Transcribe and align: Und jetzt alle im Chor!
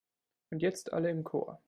Und 0.49 0.63
jetzt 0.63 0.93
alle 0.93 1.11
im 1.11 1.23
Chor! 1.23 1.59